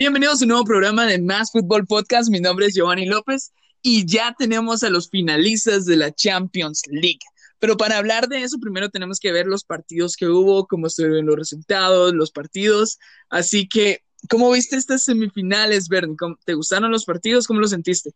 [0.00, 2.30] Bienvenidos a un nuevo programa de Más Fútbol Podcast.
[2.30, 3.52] Mi nombre es Giovanni López
[3.82, 7.18] y ya tenemos a los finalistas de la Champions League.
[7.58, 11.26] Pero para hablar de eso, primero tenemos que ver los partidos que hubo, cómo estuvieron
[11.26, 12.98] los resultados, los partidos.
[13.28, 14.00] Así que,
[14.30, 16.16] ¿cómo viste estas semifinales, Bernie?
[16.46, 17.46] ¿Te gustaron los partidos?
[17.46, 18.12] ¿Cómo los sentiste?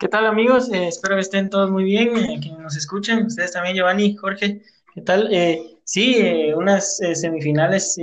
[0.00, 0.72] ¿Qué tal, amigos?
[0.72, 3.26] Eh, espero que estén todos muy bien, eh, que nos escuchen.
[3.26, 4.60] Ustedes también, Giovanni, Jorge.
[4.92, 5.32] ¿Qué tal?
[5.32, 6.18] Eh, sí,
[6.56, 7.96] unas semifinales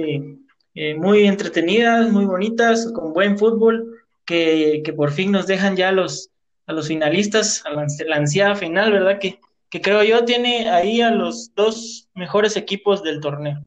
[0.97, 6.29] muy entretenidas, muy bonitas, con buen fútbol, que, que, por fin nos dejan ya los,
[6.66, 9.20] a los finalistas, a la, ansiada final, ¿verdad?
[9.20, 9.39] Que,
[9.70, 13.63] que creo yo tiene ahí a los dos mejores equipos del torneo.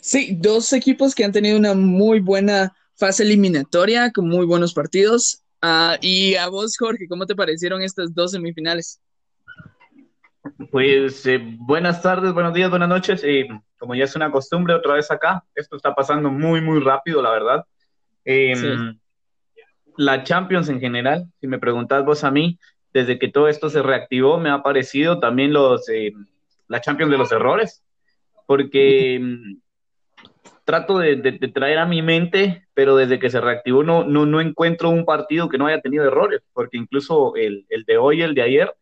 [0.00, 5.42] Sí, dos equipos que han tenido una muy buena fase eliminatoria, con muy buenos partidos.
[5.62, 9.00] Ah, y a vos, Jorge, ¿cómo te parecieron estas dos semifinales?
[10.70, 13.22] Pues eh, buenas tardes, buenos días, buenas noches.
[13.24, 17.22] Eh, como ya es una costumbre, otra vez acá, esto está pasando muy, muy rápido,
[17.22, 17.64] la verdad.
[18.24, 18.98] Em,
[19.96, 22.58] la Champions en general, si me preguntas vos a mí,
[22.92, 26.12] desde que todo esto se reactivó, me ha parecido también los, eh,
[26.68, 27.82] la Champions de los errores,
[28.46, 29.60] porque em,
[30.64, 31.16] trato de,
[31.54, 35.48] traer a mi mente, pero desde que se reactivó no, no, no encuentro un partido
[35.48, 38.74] que no haya tenido errores, porque incluso el, el de hoy, el de ayer,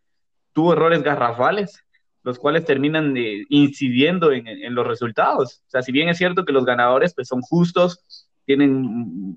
[0.54, 1.84] tuvo errores garrafales,
[2.22, 5.62] los cuales terminan eh, incidiendo en, en, los resultados.
[5.66, 8.82] O sea, si bien es cierto que los ganadores pues, son justos, tienen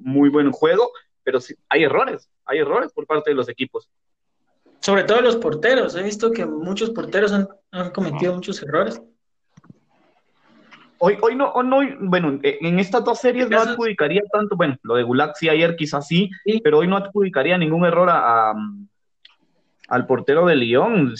[0.02, 0.90] muy buen juego,
[1.24, 3.90] pero sí, hay errores, hay errores por parte de los equipos.
[4.80, 9.02] Sobre todo los porteros, he visto que muchos porteros han, han cometido muchos errores.
[11.00, 15.04] Hoy, hoy no, no, bueno, en estas dos series no adjudicaría tanto, bueno, lo de
[15.04, 16.30] Gulag sí ayer quizás sí,
[16.64, 18.54] pero hoy no adjudicaría ningún error a,
[19.88, 21.16] al portero de Lyon.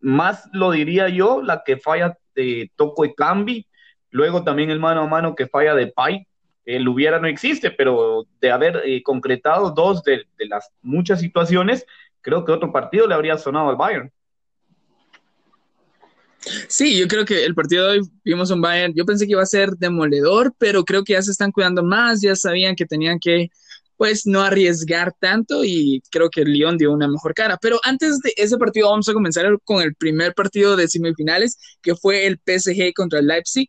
[0.00, 3.66] Más lo diría yo, la que falla de Toco y Cambi,
[4.10, 6.26] luego también el mano a mano que falla de Pai.
[6.64, 11.86] El hubiera no existe, pero de haber eh, concretado dos de, las muchas situaciones,
[12.20, 14.10] creo que otro partido le habría sonado al Bayern.
[16.68, 19.42] Sí, yo creo que el partido de hoy vimos un Bayern, yo pensé que iba
[19.42, 23.18] a ser demoledor, pero creo que ya se están cuidando más, ya sabían que tenían
[23.18, 23.50] que
[23.96, 27.58] pues no arriesgar tanto y creo que Lyon dio una mejor cara.
[27.60, 31.94] Pero antes de ese partido vamos a comenzar con el primer partido de semifinales, que
[31.94, 33.68] fue el PSG contra el Leipzig.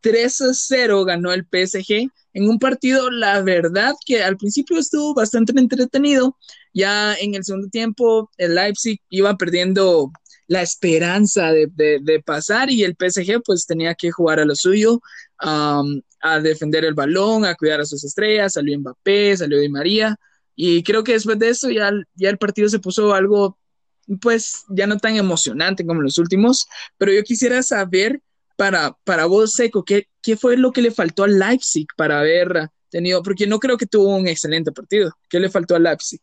[0.00, 5.14] 3 a 0 ganó el PSG en un partido, la verdad que al principio estuvo
[5.14, 6.36] bastante entretenido.
[6.74, 10.12] Ya en el segundo tiempo el Leipzig iba perdiendo
[10.46, 15.00] la esperanza de, pasar y el PSG pues tenía que jugar a lo suyo
[15.38, 20.16] a defender el balón, a cuidar a sus estrellas, salió Mbappé, salió Di María,
[20.54, 23.58] y creo que después de eso ya, ya el partido se puso algo,
[24.20, 28.20] pues ya no tan emocionante como los últimos, pero yo quisiera saber
[28.56, 32.70] para, para vos, Seco, ¿qué, ¿qué fue lo que le faltó al Leipzig para haber
[32.90, 36.20] tenido, porque no creo que tuvo un excelente partido, ¿qué le faltó al Leipzig?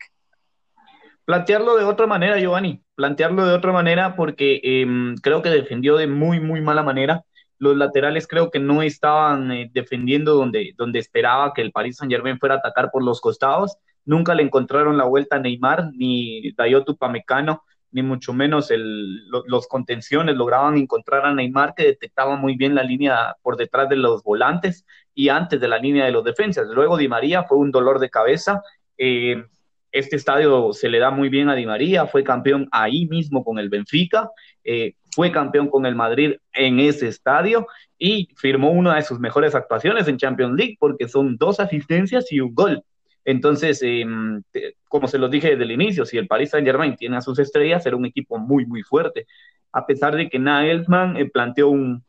[1.26, 6.08] Plantearlo de otra manera, Giovanni, plantearlo de otra manera porque em, creo que defendió de
[6.08, 7.24] muy, muy mala manera
[7.60, 12.12] los laterales creo que no estaban eh, defendiendo donde, donde esperaba que el Paris Saint
[12.12, 13.78] Germain fuera a atacar por los costados.
[14.06, 19.68] Nunca le encontraron la vuelta a Neymar, ni Dayotu Pamecano, ni mucho menos el, los
[19.68, 24.24] contenciones lograban encontrar a Neymar que detectaba muy bien la línea por detrás de los
[24.24, 26.68] volantes y antes de la línea de los defensas.
[26.68, 28.62] Luego Di María fue un dolor de cabeza.
[28.98, 29.46] Eh,
[29.94, 33.60] este estadio se le da muy bien a Di María, fue campeón ahí mismo con
[33.60, 34.32] el Benfica,
[34.64, 37.68] eh, fue campeón con el Madrid en ese estadio
[38.00, 42.40] y firmó una de sus mejores actuaciones en Champions League porque son dos asistencias y
[42.40, 42.84] un gol.
[43.24, 44.42] Entonces, em,
[44.90, 47.38] como se los dije desde el inicio, si el Paris Saint Germain tiene a sus
[47.38, 49.28] estrellas, será un equipo muy, muy fuerte.
[49.72, 52.04] A pesar de que Nagelsmann eh, planteó un,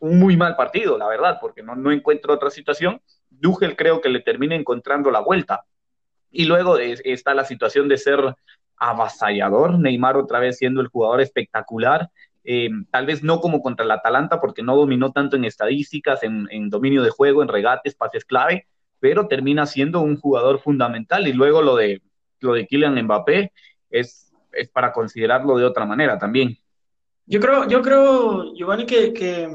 [0.00, 3.00] muy mal partido, la verdad, porque no, no encuentro otra situación.
[3.28, 5.62] Duchel creo que le termina encontrando la vuelta
[6.30, 8.34] y luego está la situación de ser
[8.76, 12.10] avasallador, Neymar otra vez siendo el jugador espectacular,
[12.44, 16.70] eh, tal vez no como contra el Atalanta porque no dominó tanto en estadísticas, en,
[16.70, 18.66] dominio de juego, en regates, pases clave,
[19.00, 22.02] pero termina siendo un jugador fundamental y luego lo de,
[22.40, 23.52] lo de Kylian Mbappé
[23.90, 26.58] es, es para considerarlo de otra manera también.
[27.26, 29.48] Yo creo, yo creo, Giovanni, que, que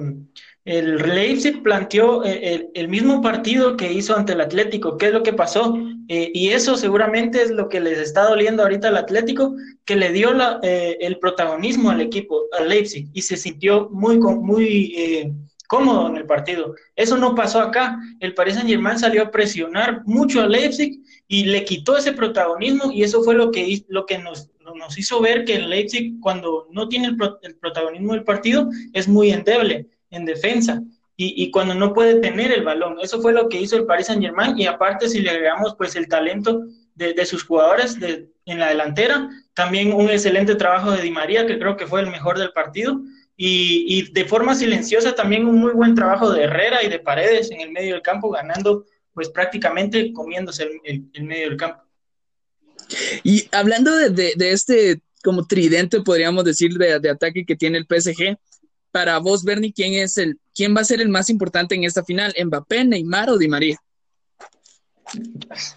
[0.65, 4.97] el Leipzig planteó eh, el, mismo partido que hizo ante el Atlético.
[4.97, 5.77] ¿Qué es lo que pasó?
[6.13, 9.55] Eh, y eso seguramente es lo que les está doliendo ahorita al Atlético,
[9.85, 14.17] que le dio la, eh, el protagonismo al equipo, al Leipzig, y se sintió muy,
[14.19, 14.93] muy
[15.69, 16.75] cómodo en el partido.
[16.97, 17.97] Eso no pasó acá.
[18.19, 20.99] El Paris Saint Germain salió a presionar mucho al Leipzig
[21.29, 25.21] y le quitó ese protagonismo, y eso fue lo que, lo que nos, nos hizo
[25.21, 30.25] ver que el Leipzig, cuando no tiene el protagonismo del partido, es muy endeble en
[30.25, 30.83] defensa.
[31.17, 32.97] Y, cuando no puede tener el balón.
[32.99, 35.95] Eso fue lo que hizo el Paris Saint Germain y aparte si le agregamos pues
[35.95, 36.63] el talento
[36.95, 37.97] de, sus jugadores
[38.45, 42.07] en la delantera, también un excelente trabajo de Di María que creo que fue el
[42.07, 43.01] mejor del partido
[43.37, 47.61] y, de forma silenciosa también un muy buen trabajo de Herrera y de Paredes en
[47.61, 51.83] el medio del campo ganando pues prácticamente comiéndose el, medio del campo.
[53.23, 58.37] Y hablando de, este como tridente, podríamos decir, de, de, ataque que tiene el PSG,
[58.91, 62.03] para vos, Bernie, ¿quién es el, quién va a ser el más importante en esta
[62.03, 62.33] final?
[62.43, 63.77] ¿Mbappé, Neymar o Di María?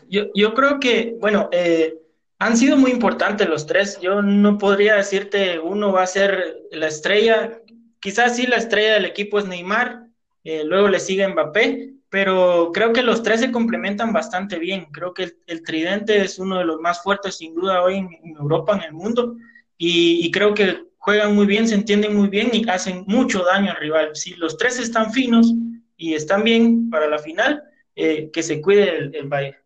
[0.09, 1.97] Yo, creo que, bueno, eh,
[2.39, 3.99] han sido muy importantes los tres.
[4.01, 7.61] Yo no podría decirte uno va a ser la estrella.
[8.01, 10.09] Quizás sí la estrella del equipo es Neymar,
[10.45, 14.87] eh, luego le sigue Mbappé, pero creo que los tres se complementan bastante bien.
[14.93, 18.77] Creo que el, tridente es uno de los más fuertes sin duda hoy en, Europa,
[18.77, 19.37] en el mundo,
[19.77, 23.77] y creo que juegan muy bien, se entienden muy bien y hacen mucho daño al
[23.77, 24.11] rival.
[24.15, 25.53] Si los tres están finos
[25.99, 27.62] y están bien para la final,
[27.95, 29.59] eh, que se cuide el, el Bayern.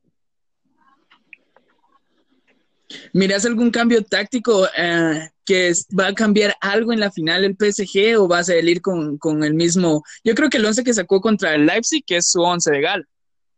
[3.12, 8.18] ¿Miras algún cambio táctico eh, que va a cambiar algo en la final el PSG
[8.18, 10.02] o va a salir con, con el mismo?
[10.24, 12.80] Yo creo que el 11 que sacó contra el Leipzig, que es su 11 de
[12.80, 13.06] Gal.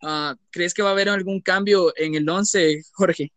[0.02, 3.32] Ah, ¿Crees que va a haber algún cambio en el 11, Jorge?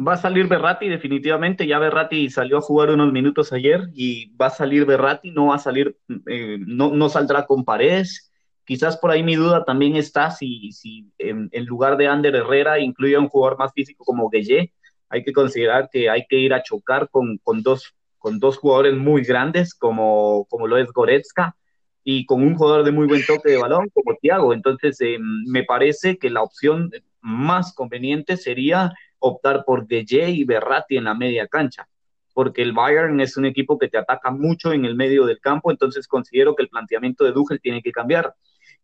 [0.00, 4.46] Va a salir Berratti definitivamente, ya Berratti salió a jugar unos minutos ayer y va
[4.46, 5.94] a salir Berratti, no va a salir,
[6.26, 8.32] eh, no, no saldrá con Paredes.
[8.64, 13.16] Quizás por ahí mi duda también está si, si en, lugar de Ander Herrera incluye
[13.16, 14.72] a un jugador más físico como Gueye.
[15.10, 18.94] Hay que considerar que hay que ir a chocar con, con, dos, con dos jugadores
[18.94, 21.56] muy grandes como, como lo es Goretzka
[22.04, 24.54] y con un jugador de muy buen toque de balón como Thiago.
[24.54, 30.96] Entonces, eh, me parece que la opción más conveniente sería optar por Gueye y Berratti
[30.96, 31.88] en la media cancha,
[32.34, 35.70] porque el Bayern es un equipo que te ataca mucho en el medio del campo,
[35.70, 38.34] entonces considero que el planteamiento de Duchel tiene que cambiar.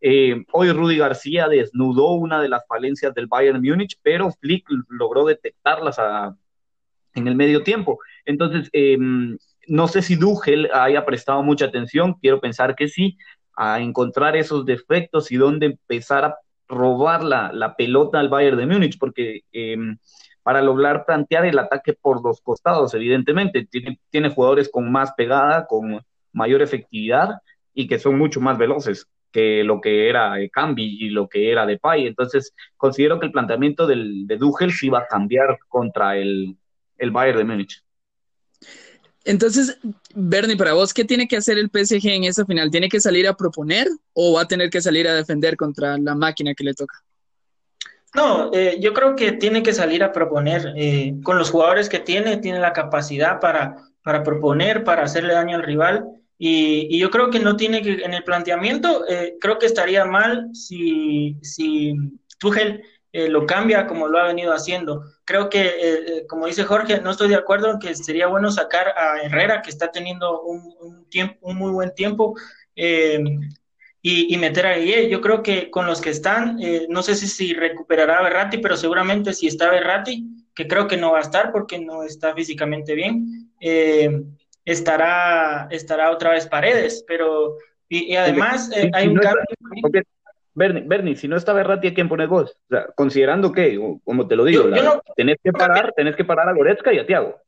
[0.01, 5.25] Eh, hoy Rudy García desnudó una de las falencias del Bayern Múnich, pero Flick logró
[5.25, 5.99] detectarlas
[7.15, 7.99] en el medio tiempo.
[8.25, 13.17] Entonces, em, no sé si Duchel haya prestado mucha atención, quiero pensar que sí,
[13.57, 16.37] a encontrar esos defectos y dónde empezar a
[16.69, 19.99] robar la, pelota al Bayern de Múnich, porque em,
[20.47, 23.67] para lograr plantear el ataque por los costados, evidentemente.
[23.69, 26.01] Tiene, jugadores con más pegada, con
[26.33, 27.41] mayor efectividad
[27.75, 31.67] y que son mucho más veloces que lo que era Cambi y lo que era
[31.67, 32.07] Depay.
[32.07, 36.57] Entonces, considero que el planteamiento del, de Duchel sí va a cambiar contra el,
[36.97, 37.83] el Bayern de Múnich.
[39.25, 39.77] Entonces,
[40.15, 42.71] Bernie, para vos, ¿qué tiene que hacer el PSG en esa final?
[42.71, 46.15] ¿Tiene que salir a proponer o va a tener que salir a defender contra la
[46.15, 47.03] máquina que le toca?
[48.15, 50.73] No, eh, yo creo que tiene que salir a proponer.
[50.77, 55.57] Eh, con los jugadores que tiene, tiene la capacidad para, para proponer, para hacerle daño
[55.57, 56.07] al rival.
[56.39, 60.51] Y, yo creo que no tiene que, en el planteamiento, eh, creo que estaría mal
[60.55, 61.95] si, si
[62.39, 62.83] Tuchel
[63.13, 65.03] lo cambia como lo ha venido haciendo.
[65.25, 69.23] Creo que, como dice Jorge, no estoy de acuerdo en que sería bueno sacar a
[69.23, 72.35] Herrera, que está teniendo un, tiempo, un muy buen tiempo
[74.09, 75.09] y, meter a Guille.
[75.09, 78.59] Yo creo que con los que están, eh, no sé si, si recuperará a Berratti,
[78.59, 80.25] pero seguramente si está Berratti,
[80.55, 84.23] que creo que no va a estar porque no está físicamente bien, eh,
[84.65, 87.57] estará, estará otra vez Paredes, pero
[87.89, 89.43] y, además eh, hay un cambio.
[90.55, 92.53] Bernie, Bernie, si no está Berratti, ¿a quién pones vos?
[92.53, 94.71] O sea, considerando que, como te lo digo,
[95.17, 97.41] tenés que parar, tenés que parar a Goretzka y a Tiago.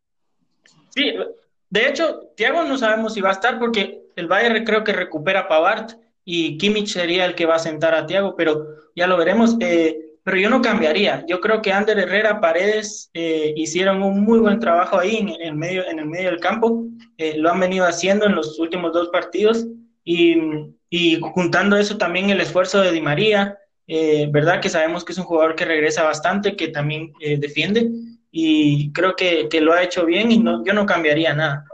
[0.91, 1.15] Sí,
[1.71, 5.41] de hecho, Tiago no sabemos si va a estar porque el Bayern creo que recupera
[5.41, 5.93] a Pavard
[6.31, 9.57] y Kimmich sería el que va a sentar a Tiago, pero ya lo veremos.
[9.61, 11.25] Eh, pero yo no cambiaría.
[11.27, 15.55] Yo creo que Ander Herrera, Paredes eh, hicieron un muy buen trabajo ahí en, el,
[15.55, 16.85] medio, en el medio del campo.
[17.17, 19.67] Eh, lo han venido haciendo en los últimos dos partidos
[20.05, 20.37] y,
[20.91, 23.57] y juntando eso también el esfuerzo de Di María,
[24.31, 24.61] ¿verdad?
[24.61, 27.89] Que sabemos que es un jugador que regresa bastante, que también defiende
[28.31, 31.65] y creo que, que, lo ha hecho bien y no, yo no cambiaría nada.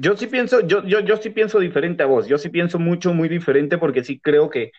[0.00, 2.26] Yo sí pienso, yo, yo, yo sí pienso diferente a vos.
[2.26, 4.72] Yo sí pienso mucho, muy diferente, porque sí creo que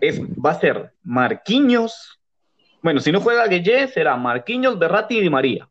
[0.00, 2.18] es, va a ser Marquinhos.
[2.82, 5.68] Bueno, si no juega Gueye, será Marquinhos, Berratti y Di María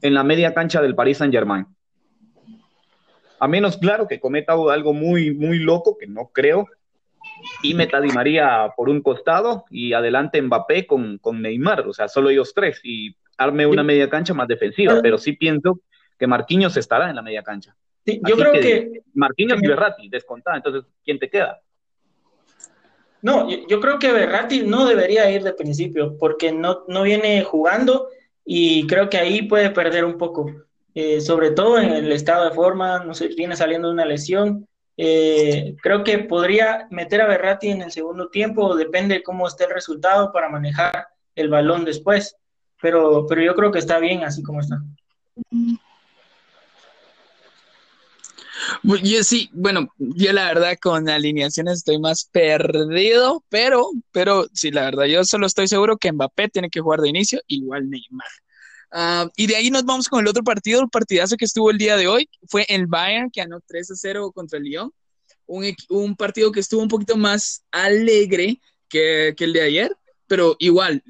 [0.00, 1.66] en la media cancha del Paris Saint Germain.
[3.38, 6.68] A menos, claro, que cometa algo muy, muy loco, que no creo,
[7.62, 12.08] y meta Di María por un costado y adelante Mbappé con, con Neymar, o sea,
[12.08, 15.80] solo ellos tres, y arme una media cancha más defensiva, pero sí pienso
[16.18, 20.56] que Marquinhos estará en la media cancha yo creo que, Marquinhos y Berratti, descontada.
[20.56, 21.60] Entonces, ¿quién te queda?
[23.22, 28.08] No, yo, creo que Berratti no debería ir de principio porque no, no viene jugando
[28.44, 30.50] y creo que ahí puede perder un poco.
[30.94, 34.68] Eh, sobre todo en el estado de forma, no sé, viene saliendo de una lesión
[34.94, 39.64] Eh, creo que podría meter a Berratti en el segundo tiempo, depende de cómo esté
[39.64, 42.36] el resultado para manejar el balón después,
[42.80, 44.82] pero, pero yo creo que está bien así como está.
[48.82, 54.82] Yo sí, bueno, yo la verdad con alineaciones estoy más perdido, pero, pero sí, la
[54.82, 58.26] verdad, yo solo estoy seguro que Mbappé tiene que jugar de inicio, igual Neymar.
[58.94, 61.78] Uh, y de ahí nos vamos con el otro partido, el partidazo que estuvo el
[61.78, 64.92] día de hoy, fue el Bayern que ganó 3 a 0 contra el Lyon.
[65.46, 69.96] Un, un partido que estuvo un poquito más alegre que, que, el de ayer,
[70.26, 71.02] pero igual,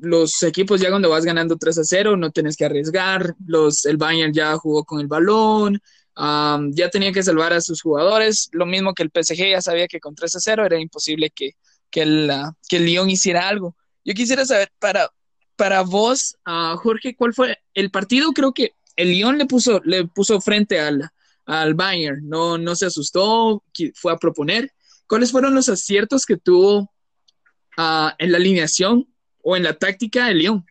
[0.00, 3.96] los equipos ya cuando vas ganando 3 a 0 no tienes que arriesgar, los, el
[3.96, 5.80] Bayern ya jugó con el balón,
[6.16, 9.88] um, ya tenía que salvar a sus jugadores, lo mismo que el PSG ya sabía
[9.88, 11.52] que con 3 a 0 era imposible que,
[11.90, 12.30] que, el,
[12.68, 13.76] que el Lyon hiciera algo.
[14.04, 15.10] Yo quisiera saber, para,
[15.56, 18.32] para vos, uh, Jorge, ¿cuál fue el partido?
[18.32, 21.10] Creo que el Lyon le puso, le puso frente al,
[21.46, 23.62] al Bayern, no, no se asustó,
[23.94, 24.72] fue a proponer.
[25.06, 26.92] ¿Cuáles fueron los aciertos que tuvo
[27.76, 29.08] uh, en la alineación
[29.42, 30.66] o en la táctica del Lyon?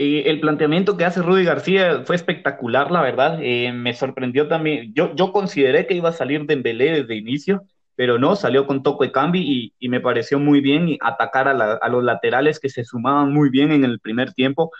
[0.00, 3.40] Eh, el planteamiento que hace Rudy García fue espectacular, la verdad.
[3.42, 4.94] Eh, me sorprendió también.
[4.94, 7.64] Yo, consideré que iba a salir de Dembélé desde inicio,
[7.96, 11.52] pero no, salió con toco de cambio y, y, me pareció muy bien atacar a,
[11.52, 14.70] la, los laterales que se sumaban muy bien en el primer tiempo.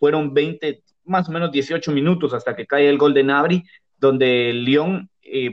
[0.00, 3.62] Fueron 20, más o menos 18 minutos hasta que cae el gol de Nabri,
[3.96, 5.52] donde Lyon, eh,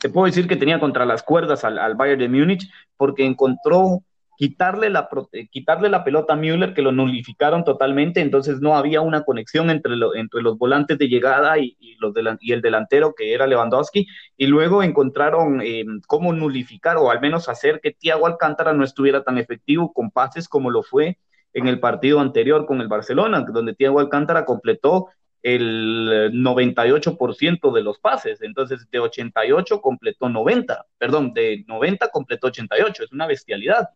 [0.00, 4.02] te puedo decir que tenía contra las cuerdas al Bayern de Múnich, porque encontró
[4.36, 5.08] quitarle la,
[5.50, 9.96] quitarle la pelota a Müller, que lo nulificaron totalmente, entonces no había una conexión entre,
[9.96, 14.06] lo, entre los volantes de llegada y, los de y el delantero, que era Lewandowski,
[14.36, 19.22] y luego encontraron eh, cómo nulificar o al menos hacer que Thiago Alcántara no estuviera
[19.22, 21.18] tan efectivo con pases como lo fue
[21.52, 25.08] en el partido anterior con el Barcelona, donde Thiago Alcántara completó
[25.42, 33.04] el 98% de los pases, entonces de 88 completó 90, perdón, de 90 completó 88,
[33.04, 33.88] es una bestialidad.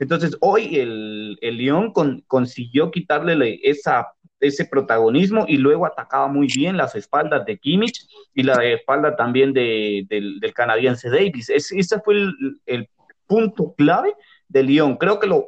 [0.00, 4.08] Entonces, hoy el, el León con, consiguió quitarle esa,
[4.40, 9.52] ese protagonismo y luego atacaba muy bien las espaldas de Kimmich y la espalda también
[9.52, 11.50] de, del, canadiense Davis.
[11.50, 12.34] Es, ese fue el,
[12.66, 12.88] el,
[13.26, 14.12] punto clave
[14.48, 14.96] de León.
[14.96, 15.46] Creo que lo,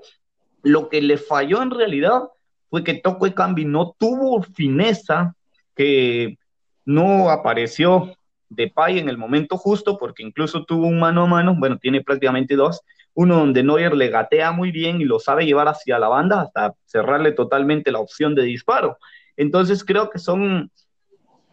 [0.63, 2.29] lo que le falló en realidad
[2.71, 5.35] fue que Toco y Cambi no tuvo fineza,
[5.75, 6.39] que
[6.85, 8.15] no apareció
[8.49, 12.03] de Pay en el momento justo, porque incluso tuvo un mano a mano, bueno, tiene
[12.03, 12.83] prácticamente dos,
[13.15, 16.75] uno donde Neuer le gatea muy bien y lo sabe llevar hacia la banda hasta
[16.87, 18.99] cerrarle totalmente la opción de disparo.
[19.37, 20.71] Entonces creo que son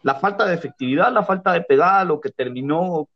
[0.02, 3.08] la falta de efectividad, la falta de pegada, lo que terminó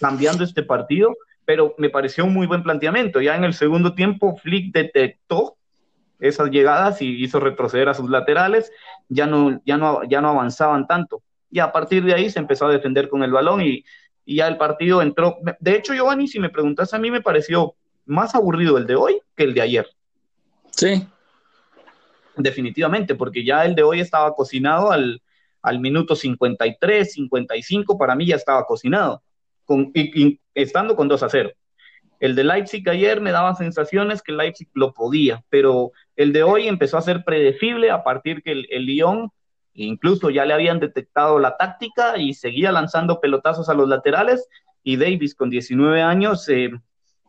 [0.00, 3.20] cambiando este partido, pero me pareció un muy buen planteamiento.
[3.20, 5.56] Ya en el segundo tiempo, Flick detectó
[6.18, 8.72] esas llegadas y hizo retroceder a sus laterales,
[9.08, 11.22] ya no, ya no, ya no avanzaban tanto.
[11.50, 13.84] Y a partir de ahí se empezó a defender con el balón y,
[14.24, 15.38] y ya el partido entró.
[15.60, 17.74] De hecho, Giovanni, si me preguntas a mí, me pareció
[18.06, 19.88] más aburrido el de hoy que el de ayer.
[20.70, 21.06] Sí.
[22.36, 25.20] Definitivamente, porque ya el de hoy estaba cocinado al,
[25.62, 29.22] al minuto 53, 55, para mí ya estaba cocinado,
[29.64, 31.50] con, y, y, estando con 2 a 0.
[32.20, 36.68] El de Leipzig ayer me daba sensaciones que Leipzig lo podía, pero el de hoy
[36.68, 39.30] empezó a ser predecible a partir que el, el Lyon
[39.74, 44.48] incluso ya le habían detectado la táctica y seguía lanzando pelotazos a los laterales
[44.82, 46.70] y Davis con 19 años eh,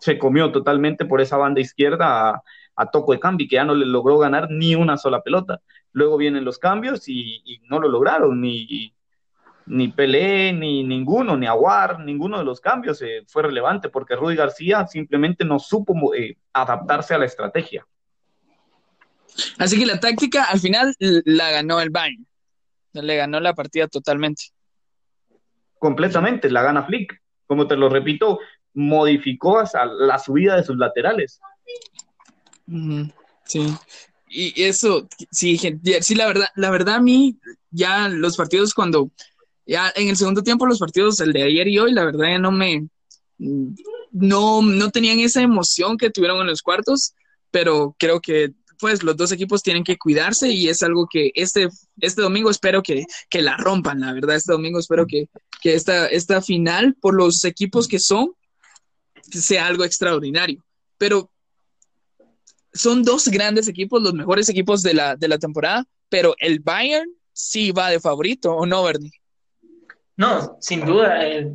[0.04, 2.44] se comió totalmente por esa banda izquierda a,
[2.76, 5.62] a Toco de Cambi, que ya no le logró ganar ni una sola pelota.
[5.94, 8.94] Luego vienen los cambios y, y no lo lograron, ni,
[9.66, 14.36] ni Pelé, ni ninguno, ni Aguar, ninguno de los cambios eh, fue relevante, porque Rudy
[14.36, 17.86] García simplemente no supo eh, adaptarse a la estrategia.
[19.58, 22.28] Así que la táctica al final la ganó el Bayern,
[22.92, 24.44] le ganó la partida totalmente.
[25.80, 27.24] Completamente, la gana Flick.
[27.46, 28.40] Como te lo repito,
[28.74, 31.40] modificó hasta la subida de sus laterales.
[33.46, 33.74] Sí.
[34.28, 37.38] Y eso, sí, sí, la verdad, la verdad a mí,
[37.70, 39.12] ya los partidos cuando,
[39.66, 42.40] ya en el segundo tiempo los partidos, el de ayer y hoy, la verdad ya
[42.40, 42.88] no me,
[43.38, 47.14] no, no tenían esa emoción que tuvieron en los cuartos,
[47.52, 51.70] pero creo que pues los dos equipos tienen que cuidarse y es algo que este,
[52.02, 55.30] este domingo espero que, que la rompan, la verdad, este domingo espero que,
[55.62, 58.34] que esta, esta final, por los equipos que son,
[59.32, 60.64] sea algo extraordinario.
[60.98, 61.30] Pero
[62.74, 67.10] son dos grandes equipos, los mejores equipos de la, de la temporada, pero el Bayern
[67.32, 69.12] sí va de favorito, ¿o no, Bernie?
[70.16, 71.28] No, sin duda.
[71.28, 71.52] Eh,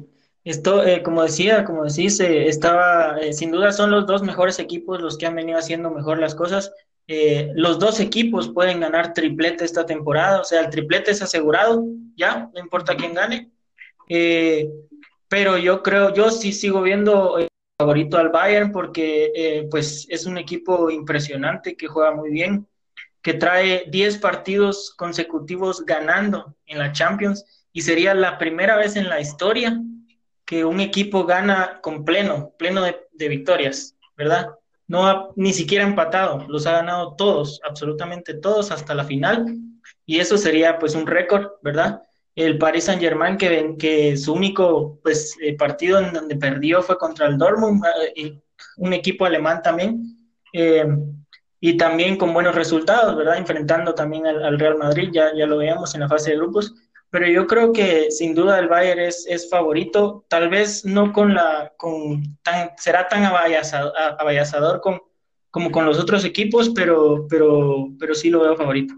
[0.48, 4.98] esto, eh, como decía, como decís, estaba, eh, sin duda son los dos mejores equipos
[4.98, 6.72] los que han venido haciendo mejor las cosas.
[7.06, 11.84] Eh, los dos equipos pueden ganar triplete esta temporada, o sea, el triplete es asegurado,
[12.16, 13.50] ya, no importa quién gane.
[15.28, 17.36] pero yo creo, yo sí sigo viendo
[17.78, 22.66] favorito al Bayern porque eh, pues es un equipo impresionante que juega muy bien,
[23.22, 29.08] que trae 10 partidos consecutivos ganando en la Champions y sería la primera vez en
[29.08, 29.80] la historia
[30.44, 34.48] que un equipo gana con pleno, pleno de, de victorias, ¿verdad?
[34.88, 39.46] No ha ni siquiera empatado, los ha ganado todos, absolutamente todos hasta la final
[40.04, 42.02] y eso sería pues un récord, ¿verdad?
[42.38, 47.26] El Paris Saint Germain que, su único pues, eh, partido en donde perdió fue contra
[47.26, 47.82] el Dortmund,
[48.14, 48.38] eh,
[48.76, 50.16] un equipo alemán también,
[50.52, 50.86] eh,
[51.60, 53.38] y también con buenos resultados, ¿verdad?
[53.38, 56.72] Enfrentando también al, Real Madrid, ya, ya lo veíamos en la fase de grupos,
[57.10, 61.34] pero yo creo que sin duda el Bayern es, es favorito, tal vez no con
[61.34, 62.38] la, con
[62.76, 65.00] será tan abayazador, con,
[65.50, 68.94] como con los otros equipos, pero, pero, pero sí lo veo favorito.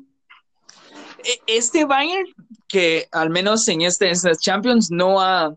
[1.25, 2.27] E, este Bayern
[2.71, 4.11] que al menos en este
[4.41, 5.55] Champions no ha,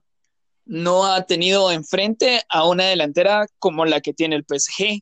[0.65, 5.01] no ha tenido enfrente a una delantera como la que tiene el PSG.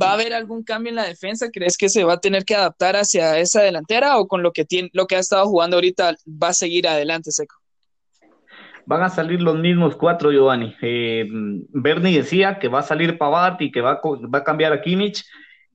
[0.00, 1.48] ¿Va a haber algún cambio en la defensa?
[1.50, 4.64] ¿Crees que se va a tener que adaptar hacia esa delantera o con lo que,
[4.64, 7.56] tiene, lo que ha estado jugando ahorita va a seguir adelante, Seco?
[8.84, 10.74] Van a salir los mismos cuatro, Giovanni.
[10.82, 14.82] Eh, Bernie decía que va a salir Pavard y que va va a cambiar a
[14.82, 15.24] Kimmich.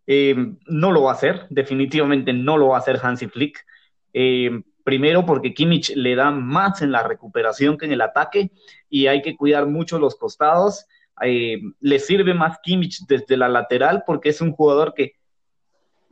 [0.07, 0.35] Eh,
[0.67, 3.65] no lo va a hacer, definitivamente no lo va a hacer Hansi Flick.
[4.13, 8.51] Eh, Primero porque Kimmich le da más en la recuperación que en el ataque
[8.87, 10.85] y hay que cuidar mucho los costados.
[11.23, 15.13] Eh, le sirve más Kimmich desde la lateral porque es un jugador que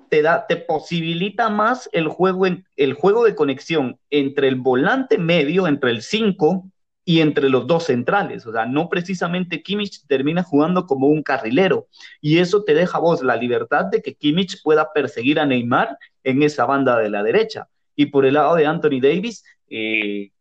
[0.09, 5.67] te da, te posibilita más el juego, el juego de conexión entre el volante medio,
[5.67, 6.65] entre el 5
[7.05, 8.45] y entre los dos centrales.
[8.45, 11.87] O sea, no precisamente Kimmich termina jugando como un carrilero.
[12.21, 16.43] Y eso te deja vos la libertad de que Kimmich pueda perseguir a Neymar en
[16.43, 17.67] esa banda de la derecha.
[17.95, 20.31] Y por el lado de Anthony Davis, eh,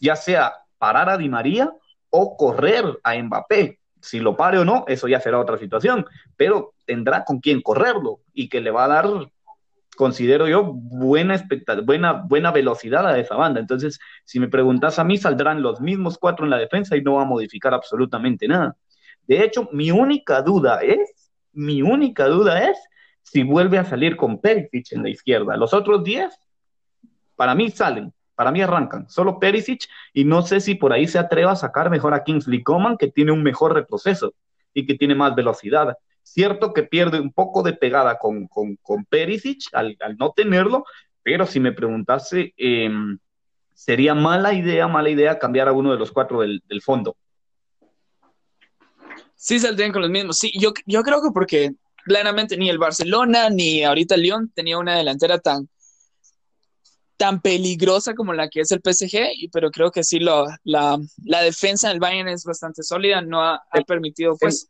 [0.00, 1.72] ya sea parar a Di María
[2.10, 3.80] o correr a Mbappé.
[4.00, 6.04] Si lo pare o no, eso ya será otra situación,
[6.36, 9.06] pero tendrá con quién correrlo y que le va a dar,
[9.94, 11.42] considero yo, buena,
[11.84, 13.60] buena, buena velocidad a esa banda.
[13.60, 17.14] Entonces, si me preguntas a mí, saldrán los mismos cuatro en la defensa y no
[17.14, 18.76] va a modificar absolutamente nada.
[19.26, 22.78] De hecho, mi única duda es, mi única duda es
[23.22, 25.56] si vuelve a salir con Perisic en la izquierda.
[25.56, 26.38] Los otros días
[27.36, 29.08] para mí salen, para mí arrancan.
[29.08, 32.62] Solo Perisic y no sé si por ahí se atreva a sacar mejor a Kingsley
[32.62, 34.34] Coman, que tiene un mejor retroceso
[34.74, 35.96] y que tiene más velocidad.
[36.34, 40.84] Cierto que pierde un poco de pegada con, con, Perisic al, no tenerlo,
[41.22, 43.20] pero si me preguntase, em,
[43.72, 47.16] sería mala idea, mala idea cambiar a uno de los cuatro del, fondo.
[49.36, 50.36] Sí, saldrían con los mismos.
[50.36, 51.70] Sí, yo, yo creo que porque
[52.04, 55.68] claramente ni el Barcelona ni ahorita el Lyon tenía una delantera tan,
[57.16, 61.42] tan peligrosa como la que es el PSG, pero creo que sí, lo, la, la,
[61.42, 64.68] defensa del Bayern es bastante sólida, no ha, permitido pues...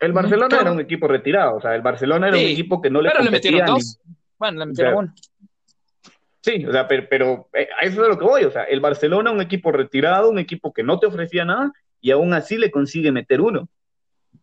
[0.00, 3.02] El, Barcelona era un equipo retirado, o sea, el Barcelona era un equipo que no
[3.02, 4.00] le Pero le metieron dos.
[4.38, 5.14] Bueno, le metieron uno.
[6.42, 8.80] Sí, o sea, pero, pero eh, a eso es lo que voy, o sea, el
[8.80, 12.70] Barcelona un equipo retirado, un equipo que no te ofrecía nada y aún así le
[12.70, 13.68] consigue meter uno.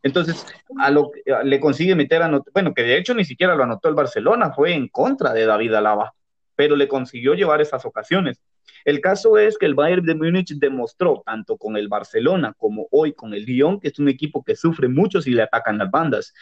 [0.04, 0.46] Entonces,
[0.78, 1.12] a lo
[1.44, 4.74] le consigue meter a bueno, que de hecho ni siquiera lo anotó el Barcelona, fue
[4.74, 6.14] en contra de David Alaba
[6.58, 8.42] pero le consiguió llevar esas ocasiones.
[8.86, 13.14] El caso es que el Bayern de Múnich demostró, tanto con el Barcelona como hoy
[13.14, 16.34] con el Lyon, que es un equipo que sufre mucho si le atacan las bandas.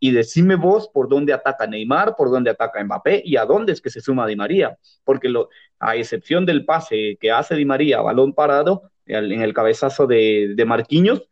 [0.00, 3.80] Y decime vos por dónde ataca Neymar, por dónde ataca Mbappé y a dónde es
[3.80, 4.78] que se suma Di María.
[5.02, 5.32] Porque
[5.80, 10.64] a excepción del pase que hace Di María, balón parado, en el cabezazo de, de
[10.64, 11.28] Marquinhos,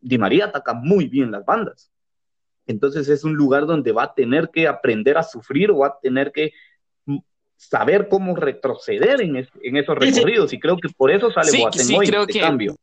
[0.00, 1.90] Di María ataca muy bien las bandas.
[2.68, 5.98] Entonces es un lugar donde va a tener que aprender a sufrir o va a
[6.00, 6.52] tener que
[7.58, 12.06] saber cómo retroceder en, esos recorridos y creo que por eso sale sí, Boateng hoy,
[12.06, 12.40] creo que...
[12.40, 12.76] cambio.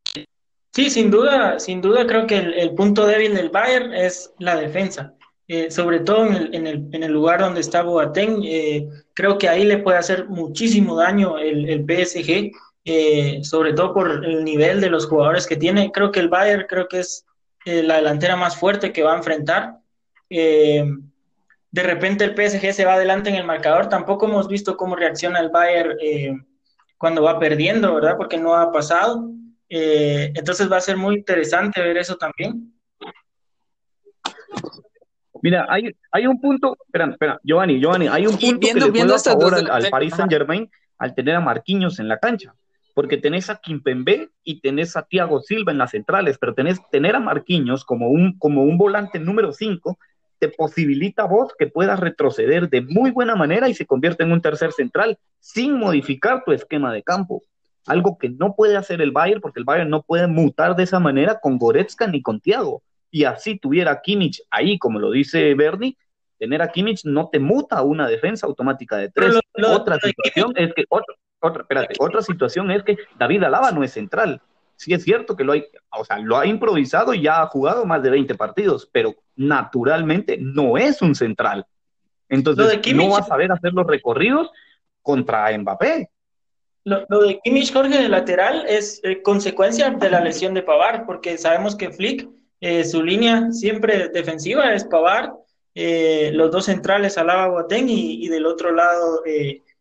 [0.74, 5.14] Sí, sin duda, sin duda creo que el, punto débil del Bayern es la defensa.
[5.48, 9.98] Eh, sobre todo en el, lugar donde está Boateng, eh, creo que ahí le puede
[9.98, 12.52] hacer muchísimo daño el, el PSG,
[12.84, 15.92] eh, sobre todo por el nivel de los jugadores que tiene.
[15.94, 17.26] Creo que el Bayern creo que es
[17.66, 19.78] la delantera más fuerte que va a enfrentar
[21.76, 23.90] de repente el PSG se va adelante en el marcador.
[23.90, 26.34] Tampoco hemos visto cómo reacciona el Bayern eh,
[26.98, 28.16] cuando va perdiendo, ¿verdad?
[28.16, 29.30] Porque no ha pasado.
[29.68, 32.74] Eh, entonces va a ser muy interesante ver eso también.
[35.42, 39.14] Mira, hay, hay un punto, espera, espera, Giovanni, Giovanni, hay un punto que le puede
[39.14, 42.56] a favor al, al Paris Saint Germain al tener a Marquinhos en la cancha,
[42.94, 47.18] porque tenés a Kimpembe y tenés a Thiago Silva en las centrales, pero tenés tener
[47.18, 50.00] a Marquinhos como un, como un volante número 5
[50.40, 54.32] te posibilita a vos que puedas retroceder de muy buena manera y se convierte en
[54.32, 57.44] un tercer central sin modificar tu esquema de campo.
[57.88, 61.00] algo que no puede hacer el Bayern, porque el Bayern no puede mutar de esa
[61.00, 62.82] manera con Goretzka ni con Thiago.
[63.12, 65.96] Y así tuviera Kimmich ahí, como lo dice Bernie,
[66.40, 69.40] tener a Kimmich no te muta una defensa automática de tres.
[69.68, 73.92] otra situación es que, otra, otra, espérate, otra situación es que David Alaba no es
[73.92, 74.42] central.
[74.76, 75.66] Sí es cierto que lo, hay,
[75.98, 80.38] o sea, lo ha improvisado y ya ha jugado más de 20 partidos, pero naturalmente
[80.40, 81.66] no es un central.
[82.30, 84.52] Entonces, no va a saber hacer los recorridos
[85.02, 86.10] contra Mbappé.
[86.84, 91.38] Lo, de Kimmich Jorge de lateral es eh, consecuencia de la lesión de Pavard, porque
[91.38, 92.30] sabemos que Flick,
[92.62, 95.32] eh, su línea siempre defensiva es Pavard,
[95.74, 99.22] eh, los dos centrales Alaba Boateng y, y del otro lado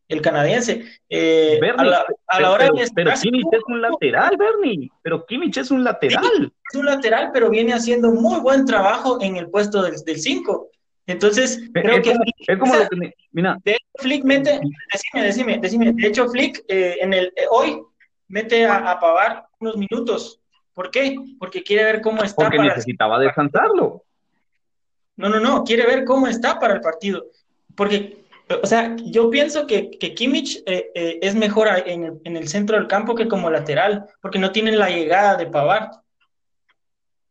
[0.08, 0.84] el canadiense.
[1.10, 5.82] a la, hora pero, de pero Kimmich es un lateral, Bernie, pero Kimmich es un
[5.82, 6.52] lateral.
[6.70, 10.70] es un lateral, pero viene haciendo muy buen trabajo en el puesto del 5.
[11.06, 12.14] Entonces, creo que.
[12.46, 13.58] es como lo que mira.
[13.64, 14.60] De hecho, Flick mete.
[14.92, 15.92] Decime, decime, decime.
[15.92, 17.82] De hecho, Flick eh, en el, eh, hoy
[18.28, 20.40] mete a, a, Pavar unos minutos.
[20.72, 21.16] ¿Por qué?
[21.38, 22.44] Porque quiere ver cómo está.
[22.44, 24.02] Porque necesitaba descansarlo.
[25.16, 25.62] No, no, no.
[25.62, 27.26] Quiere ver cómo está para el partido.
[27.74, 32.48] Porque, o sea, yo pienso que, que Kimmich eh, es mejor en el, en el,
[32.48, 35.90] centro del campo que como lateral, porque no tiene la llegada de Pavar.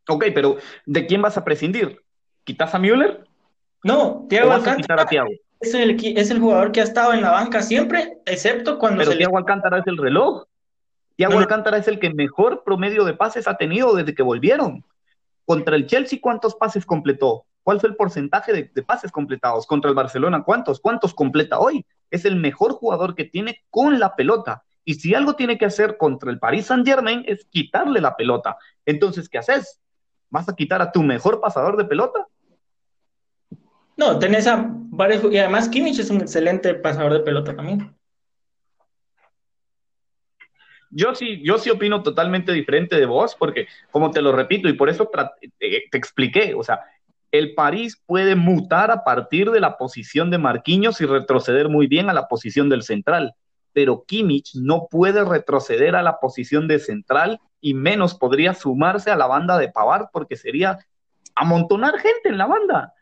[0.08, 2.02] Ok, pero ¿de quién vas a prescindir?
[2.44, 3.26] ¿Quitas a Müller?
[3.84, 5.06] No, Thiago Alcántara
[5.60, 9.18] es el, es el jugador que ha estado en la banca siempre, excepto cuando Pero
[9.18, 10.46] Thiago Alcántara es el reloj.
[11.16, 14.84] Thiago Alcántara es el que mejor promedio de pases ha tenido desde que volvieron.
[15.46, 17.46] Contra el Chelsea, ¿cuántos pases completó?
[17.64, 19.66] ¿Cuál fue el porcentaje de, de, pases completados?
[19.66, 20.80] Contra el Barcelona, ¿cuántos?
[20.80, 21.86] ¿Cuántos completa hoy?
[22.12, 24.64] Es el mejor jugador que tiene con la pelota.
[24.86, 28.58] Y si algo tiene que hacer contra el Paris Saint Germain es quitarle la pelota.
[28.86, 29.80] Entonces, ¿qué haces?
[30.30, 32.28] ¿Vas a quitar a tu mejor pasador de pelota?
[33.96, 35.24] No, tenés a varios.
[35.32, 37.96] Y además, Kimmich es un excelente pasador de pelota también.
[40.90, 44.74] Yo sí, yo sí opino totalmente diferente de vos, porque, como te lo repito, y
[44.74, 45.10] por eso
[45.58, 46.82] te, expliqué, o sea,
[47.34, 52.12] el París puede mutar a partir de la posición de Marquinhos y retroceder muy bien
[52.12, 53.34] a la posición del central,
[53.74, 59.16] pero Kimmich no puede retroceder a la posición de central y menos podría sumarse a
[59.16, 60.78] la banda de Pavard porque sería
[61.34, 62.94] amontonar gente en la banda.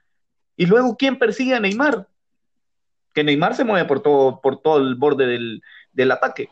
[0.55, 2.07] Y luego, ¿quién persigue a Neymar?
[3.13, 5.25] Que Neymar se mueve por todo, por todo el borde
[5.91, 6.49] del, ataque.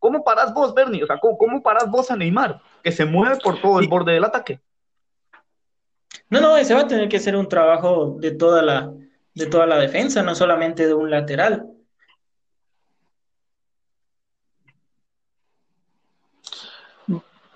[0.00, 1.04] ¿Cómo parás vos, Bernie?
[1.04, 2.60] O sea, ¿cómo, ¿cómo, parás vos a Neymar?
[2.82, 4.60] Que se mueve por todo el borde del ataque.
[6.30, 8.92] No, no, ese va a tener que ser un trabajo de toda la,
[9.34, 11.66] de toda la defensa, no solamente de un lateral.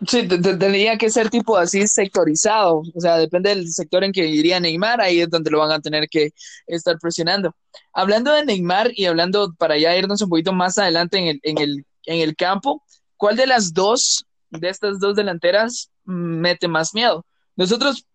[0.07, 4.59] Sí, tendría que ser tipo así sectorizado, o sea, depende del sector en que iría
[4.59, 6.31] Neymar, ahí es donde lo van a tener que
[6.67, 7.55] estar presionando.
[7.93, 11.59] Hablando de Neymar y hablando para ya irnos un poquito más adelante en el, en
[11.59, 12.83] el, en el campo,
[13.19, 17.27] ¿cuál de las dos, de estas dos delanteras, mete más miedo?
[17.55, 18.07] Nosotros,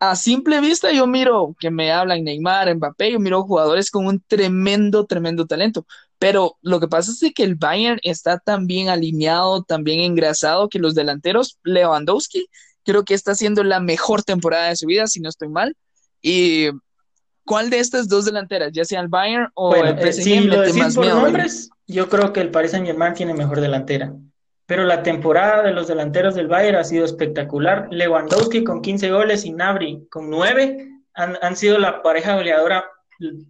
[0.00, 4.22] a simple vista, yo miro que me hablan Neymar, Mbappé, yo miro jugadores con un
[4.26, 5.86] tremendo, tremendo talento,
[6.18, 10.70] pero lo que pasa es que el Bayern está tan bien alineado, tan bien engrasado
[10.70, 12.48] que los delanteros, Lewandowski,
[12.82, 15.76] creo que está haciendo la mejor temporada de su vida, si no estoy mal.
[16.22, 16.68] Y
[17.44, 20.94] ¿cuál de estas dos delanteras, ya sea el Bayern o el PSG, si lo más
[20.94, 24.14] por nombres, yo creo que el Paris Saint-Germain tiene mejor delantera.
[24.70, 27.88] Pero la temporada de los delanteros del Bayern ha sido espectacular.
[27.90, 32.84] Lewandowski con 15 goles y Nabri con 9 han, sido la pareja goleadora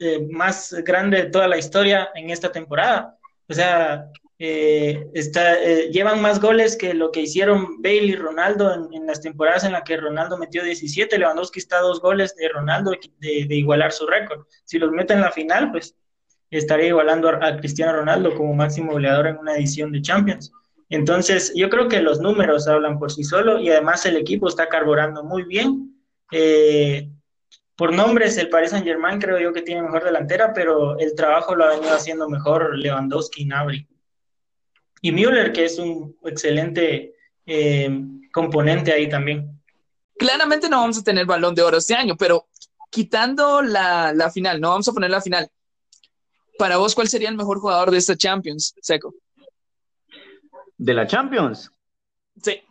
[0.00, 3.18] eh, más grande de toda la historia en esta temporada.
[3.50, 4.06] O sea,
[4.38, 9.64] eh, eh, llevan más goles que lo que hicieron Bale y Ronaldo en, las temporadas
[9.64, 11.18] en las que Ronaldo metió 17.
[11.18, 14.46] Lewandowski está a dos goles de Ronaldo de, igualar su récord.
[14.64, 15.94] Si los mete en la final, pues
[16.48, 20.50] estaría igualando a, Cristiano Ronaldo como máximo goleador en una edición de Champions.
[20.90, 24.68] Entonces, yo creo que los números hablan por sí solo y además el equipo está
[24.68, 25.96] carburando muy bien.
[26.32, 27.08] Eh,
[27.76, 31.54] por nombres, el Paris Saint Germain creo yo que tiene mejor delantera, pero el trabajo
[31.54, 33.88] lo ha venido haciendo mejor Lewandowski y Nabri.
[35.00, 37.14] Y Müller, que es un excelente
[37.46, 37.88] eh,
[38.32, 39.62] componente ahí también.
[40.18, 42.48] Claramente no vamos a tener balón de oro este año, pero
[42.90, 45.48] quitando la, la final, no vamos a poner la final.
[46.58, 49.14] Para vos, ¿cuál sería el mejor jugador de esta Champions, Seco?
[50.80, 51.70] ¿De la Champions?
[52.42, 52.62] Sí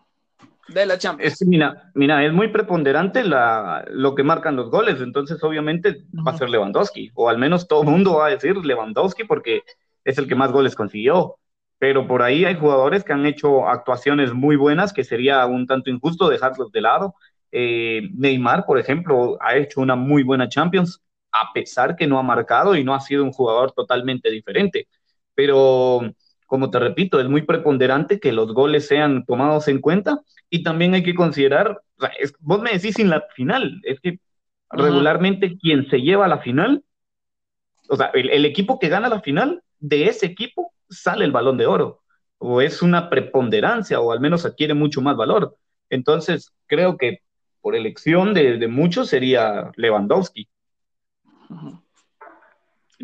[0.73, 1.33] de la Champions.
[1.33, 6.31] Es, mira, mira, es muy preponderante la, lo que marcan los goles, entonces obviamente va
[6.31, 9.63] a ser Lewandowski, o al menos todo el mundo va a decir Lewandowski porque
[10.03, 11.35] es el que más goles consiguió.
[11.77, 15.89] Pero por ahí hay jugadores que han hecho actuaciones muy buenas que sería un tanto
[15.89, 17.15] injusto dejarlos de lado.
[17.51, 22.23] Eh, Neymar, por ejemplo, ha hecho una muy buena Champions, a pesar que no ha
[22.23, 24.89] marcado y no ha sido un jugador totalmente diferente.
[25.33, 26.01] Pero
[26.49, 30.95] como te repito, es muy preponderante que los goles sean tomados en cuenta y también
[30.95, 31.83] hay que considerar,
[32.39, 34.19] vos me decís en la final, es que
[34.71, 36.83] regularmente quien se lleva a la final,
[37.87, 41.67] o sea, el, equipo que gana la final, de ese equipo sale el balón de
[41.67, 42.01] oro,
[42.39, 45.55] o es una preponderancia, o al menos adquiere mucho más valor.
[45.91, 47.19] Entonces, creo que
[47.61, 50.49] por elección de, muchos sería Lewandowski.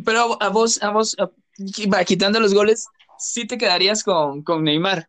[0.03, 1.15] Pero a vos, a vos,
[2.07, 5.07] quitando los goles, sí te quedarías con, con Neymar.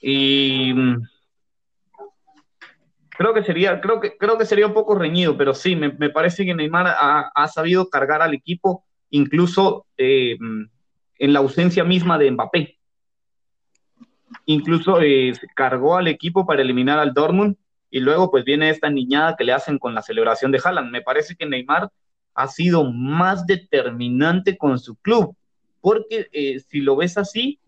[0.00, 1.02] Y mm,
[3.10, 6.10] creo que sería, creo que, creo que sería un poco reñido, pero sí, me, me
[6.10, 10.64] parece que Neymar ha, ha, sabido cargar al equipo, incluso eh, mm,
[11.18, 12.78] en la ausencia misma de Mbappé.
[14.46, 17.56] Incluso eh, cargó al equipo para eliminar al Dortmund
[17.90, 20.90] y luego pues viene esta niñada que le hacen con la celebración de Haaland.
[20.90, 21.90] Me parece que Neymar
[22.34, 25.34] ha sido más determinante con su club
[25.88, 27.60] porque eh, si lo ves así,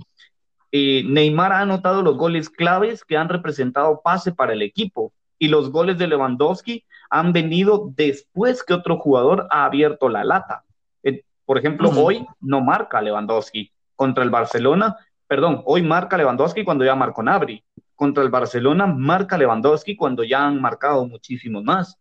[0.73, 5.49] eh, Neymar ha anotado los goles claves que han representado pase para el equipo y
[5.49, 10.65] los goles de Lewandowski han venido después que otro jugador ha abierto la lata.
[11.03, 16.85] Eh, por ejemplo, hoy no marca Lewandowski contra el Barcelona, perdón, hoy marca Lewandowski cuando
[16.85, 17.65] ya marcó Nabri.
[17.95, 21.97] Contra el Barcelona marca Lewandowski cuando ya han marcado muchísimos más.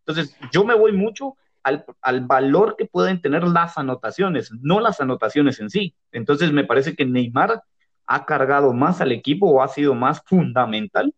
[0.00, 5.58] Entonces, yo me voy mucho al, valor que pueden tener las anotaciones, no las anotaciones
[5.60, 5.94] en sí.
[6.12, 7.62] Entonces me parece que Neymar
[8.06, 11.14] ha cargado más al equipo o ha sido más fundamental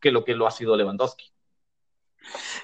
[0.00, 1.26] que lo que lo ha sido Lewandowski.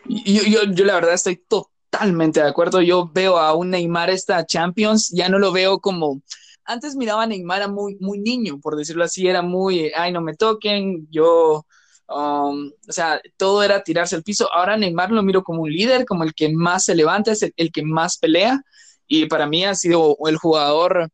[0.07, 2.81] Yo, yo, la verdad estoy totalmente de acuerdo.
[2.81, 6.23] Yo veo a un Neymar esta Champions, ya no lo veo como...
[6.65, 10.35] Antes miraba a Neymar muy, muy niño, por decirlo así, era muy, ay, no me
[10.35, 11.65] toquen, yo
[12.09, 14.53] Um, o sea, todo era tirarse al piso.
[14.53, 17.73] Ahora Neymar lo miro como un líder, como el que más se levanta, es el,
[17.73, 18.63] que más pelea.
[19.07, 21.11] Y para mí ha sido el jugador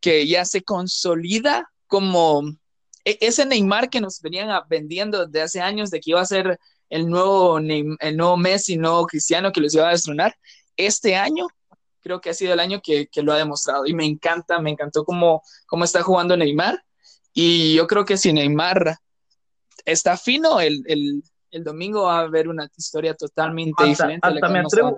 [0.00, 2.42] que ya se consolida como
[3.04, 6.58] e, ese Neymar que nos venían vendiendo desde hace años de que iba a ser
[6.90, 10.36] el nuevo, el nuevo Messi, nuevo Cristiano que los iba a destronar.
[10.76, 11.46] Este año
[12.00, 14.70] creo que ha sido el año que, que lo ha demostrado y me encanta, me
[14.70, 16.84] encantó cómo, cómo está jugando Neymar.
[17.32, 18.98] Y yo creo que si Neymar
[19.84, 21.22] está fino, el,
[21.62, 24.26] domingo va a haber una historia totalmente diferente.
[24.26, 24.96] Hasta, me atrevo,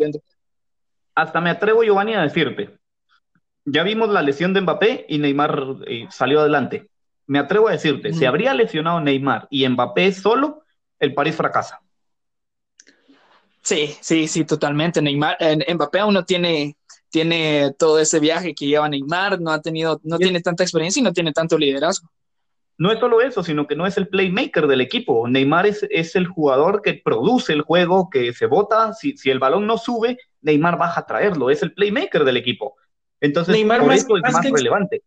[1.15, 2.79] hasta me atrevo, Giovanni, a decirte.
[3.65, 6.89] Ya vimos la lesión de Mbappé y Neymar eh, salió adelante.
[7.27, 10.63] Me atrevo a decirte, si habría lesionado Neymar y Mbappé solo,
[11.01, 11.81] el París fracasa.
[13.63, 15.03] Sí, sí, sí, totalmente.
[15.03, 15.37] Neymar,
[15.75, 16.77] Mbappé aún no tiene,
[17.11, 21.03] tiene todo ese viaje que lleva Neymar, no ha tenido, no tiene tanta experiencia y
[21.03, 22.09] no tiene tanto liderazgo
[22.79, 25.27] no es solo eso, sino que no es el playmaker del equipo.
[25.29, 28.93] Neymar es, es el jugador que produce el juego, que se bota.
[28.93, 31.49] Si, el balón no sube, Neymar baja a traerlo.
[31.49, 32.77] Es el playmaker del equipo.
[33.21, 35.03] Entonces, Neymar por más, eso es más, relevante.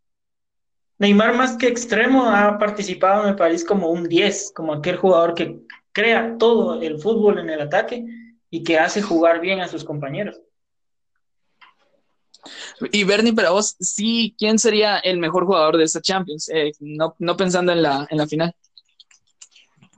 [0.98, 5.36] Neymar más que extremo ha participado en el país como un 10, como aquel jugador
[5.36, 5.60] que
[5.92, 8.04] crea todo el fútbol en el ataque
[8.50, 10.42] y que hace jugar bien a sus compañeros.
[12.92, 16.50] Y Bernie, para vos, sí, ¿quién sería el mejor jugador de esta Champions?
[16.50, 18.54] Eh, no, pensando en la, en la final.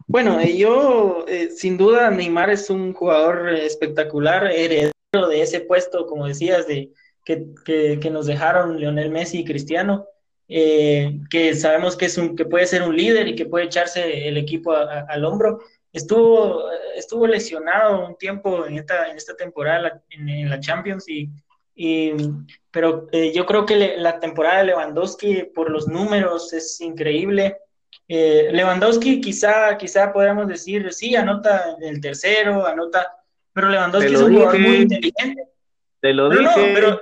[0.07, 4.91] Bueno, eh, yo, eh, sin duda, Neymar es un jugador espectacular, heredero
[5.29, 6.91] de ese puesto, como decías, de
[7.23, 10.05] que, nos dejaron Lionel Messi y Cristiano,
[10.47, 14.37] que sabemos que, es un, que puede ser un líder y que puede echarse el
[14.37, 15.61] equipo al hombro.
[15.93, 16.63] Estuvo,
[16.95, 21.29] estuvo lesionado un tiempo en esta, en esta temporada en la Champions y
[22.71, 27.57] pero eh, yo creo que la temporada de Lewandowski por los números es increíble.
[28.07, 33.07] Eh, Lewandowski quizá, quizá podríamos decir, sí, anota el tercero, anota,
[33.53, 35.47] pero Lewandowski es un jugador muy inteligente.
[35.99, 36.71] Te lo dije.
[36.73, 37.01] pero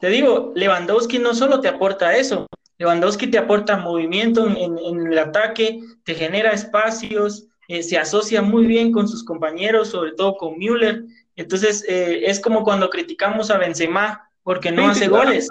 [0.00, 2.46] te digo, Lewandowski no solo te aporta eso,
[2.78, 8.92] Lewandowski te aporta movimiento en, el ataque, te genera espacios, eh, se asocia muy bien
[8.92, 11.04] con sus compañeros, sobre todo con Müller.
[11.36, 15.48] Entonces, eh, es como cuando criticamos a Benzema porque no hace goles.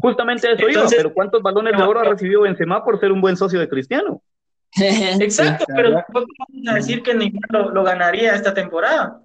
[0.00, 3.36] Justamente eso iba, pero ¿cuántos balones de oro ha recibido Benzema por ser un buen
[3.36, 4.22] socio de Cristiano?
[4.76, 9.22] Exacto, pero tampoco vamos a decir que Neymar lo, ganaría esta temporada.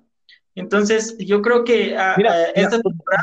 [0.55, 2.15] Entonces, yo creo que a,
[2.55, 3.21] esta temporada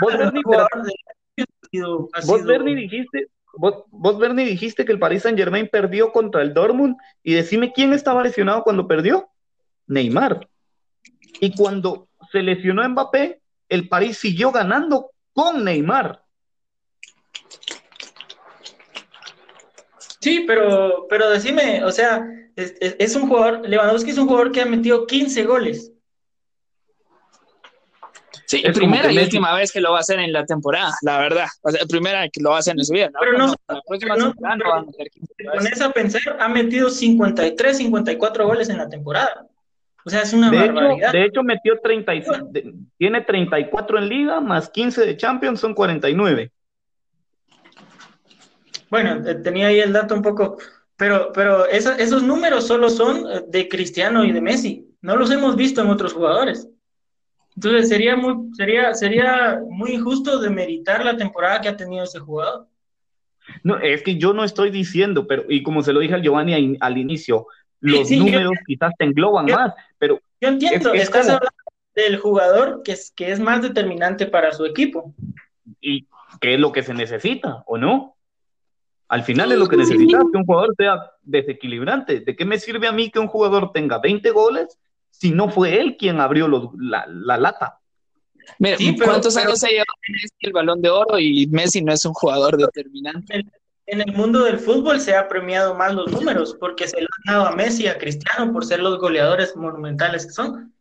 [2.26, 6.54] vos, Bernie, dijiste, vos, vos, Bernie, dijiste que el Paris Saint Germain perdió contra el
[6.54, 9.28] Dortmund y decime quién estaba lesionado cuando perdió.
[9.86, 10.48] Neymar.
[11.40, 16.22] Y cuando se lesionó Mbappé, el París siguió ganando con Neymar.
[20.20, 22.22] Sí, pero, pero decime, o sea,
[22.54, 25.92] es, un jugador, Lewandowski es un jugador que ha metido 15 goles.
[28.46, 31.46] Sí, primera y última vez que lo va a hacer en la temporada, la verdad.
[31.62, 33.08] O sea, primera que lo va a hacer en su vida.
[33.20, 33.54] Pero no,
[33.96, 38.78] temporada no va a meter 15 Con esa pensar, ha metido 53, 54 goles en
[38.78, 39.46] la temporada.
[40.04, 41.10] O sea, es una de barbaridad.
[41.10, 42.12] Hecho, de hecho, metió 30,
[42.96, 46.50] tiene 34 en liga, más 15 de Champions, son 49.
[48.90, 50.58] Bueno, eh, tenía ahí el dato un poco,
[50.96, 54.86] pero, pero esos números solo son eh, de Cristiano y de Messi.
[55.00, 56.68] No los hemos visto en otros jugadores.
[57.56, 62.66] Entonces sería muy, sería, sería muy injusto demeritar la temporada que ha tenido ese jugador.
[63.62, 66.76] No, es que yo no estoy diciendo, pero, y como se lo dije a Giovanni
[66.80, 67.46] al, inicio,
[67.80, 70.20] los números quizás te engloban más, pero.
[70.40, 71.50] Yo entiendo, estás hablando
[71.94, 75.14] del jugador que es, que es más determinante para su equipo.
[75.80, 76.06] ¿Y
[76.40, 78.16] qué es lo que se necesita, o no?
[79.08, 82.20] Al final es lo que necesitas, que un jugador sea desequilibrante.
[82.20, 84.78] ¿De qué me sirve a mí que un jugador tenga 20 goles
[85.10, 87.80] si no fue él quien abrió la, lata?
[88.58, 89.84] Mira, ¿cuántos años se lleva
[90.38, 93.44] el balón de oro y Messi no es un jugador determinante?
[93.92, 97.34] En el mundo del fútbol se ha premiado más los números porque se le han
[97.34, 100.72] dado a Messi y a Cristiano por ser los goleadores monumentales que son.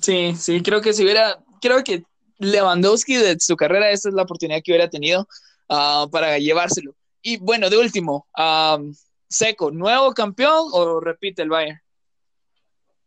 [0.00, 2.04] Sí, sí, creo que si hubiera, creo que
[2.38, 5.26] Lewandowski de su carrera, esta es la oportunidad que hubiera tenido
[5.74, 6.94] Ah, para llevárselo.
[7.22, 8.26] Y bueno, de último,
[9.26, 11.80] Seco, ¿nuevo campeón o repite el Bayern?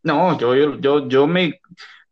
[0.02, 1.60] No, yo, yo, yo, me,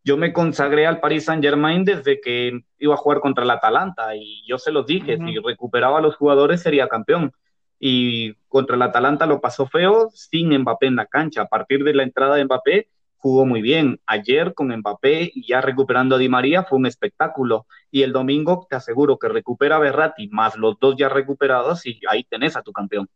[0.04, 4.14] yo me consagré al Paris Saint Germain desde que iba a jugar contra el Atalanta
[4.14, 7.32] y yo se los dije, si recuperaba a los jugadores sería campeón.
[7.80, 11.42] Y contra el Atalanta lo pasó feo sin Mbappé en la cancha.
[11.42, 13.98] A partir de la entrada de Mbappé, jugó muy bien.
[14.06, 17.66] Ayer con Mbappé y ya recuperando a Di María fue un espectáculo.
[17.90, 21.98] Y el domingo te aseguro que recupera a Berratti más los dos ya recuperados y
[22.10, 23.08] ahí tenés a tu campeón.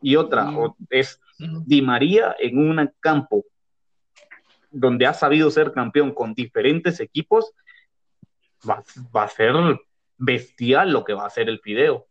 [0.00, 0.52] Y otra
[0.88, 3.44] es Di María en un campo
[4.78, 7.52] donde ha sabido ser campeón con diferentes equipos,
[8.68, 8.82] va,
[9.14, 9.54] a ser
[10.16, 12.06] bestial lo que va a ser el Fideo.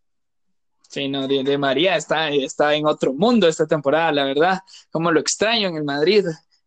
[0.87, 4.59] Sí, no, Di, María está, está en otro mundo esta temporada, la verdad.
[4.91, 6.25] Como lo extraño en el Madrid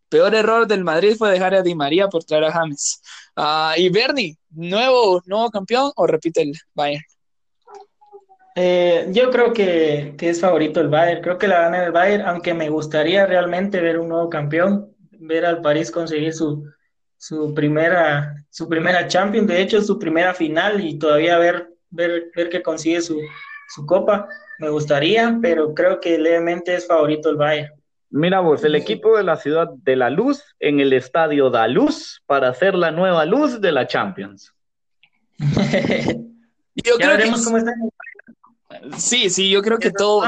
[0.08, 3.02] peor error del Madrid fue dejar a Di María por traer a James.
[3.36, 7.04] Ah, y Bernie, ¿nuevo, ¿nuevo campeón o repite el Bayern?
[8.56, 12.54] Eh, yo creo que, es favorito el Bayern, creo que la gana el Bayern, aunque
[12.54, 16.64] me gustaría realmente ver un nuevo campeón, ver al París conseguir su,
[17.16, 22.48] su primera, su primera Champions, de hecho su primera final y todavía ver, ver, ver
[22.48, 23.20] que consigue su,
[23.68, 24.28] su copa,
[24.58, 27.72] me gustaría, pero creo que levemente es favorito el Bayern.
[28.10, 32.22] Mira vos, el equipo de la ciudad de la luz en el estadio da luz
[32.24, 34.54] para hacer la nueva luz de la Champions.
[35.38, 35.46] yo
[36.98, 37.74] creo que cómo está.
[38.96, 40.24] Sí, sí, yo creo que todo.